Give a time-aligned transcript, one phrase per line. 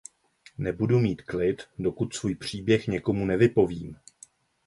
[0.57, 3.95] Nebudu mít klid, dokud svůj příběh někomu nevypovím.